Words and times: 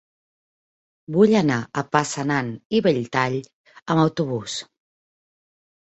Vull 1.17 1.33
anar 1.41 1.59
a 1.59 1.85
Passanant 1.97 2.51
i 2.79 2.83
Belltall 2.89 3.39
amb 3.47 4.05
autobús. 4.09 4.61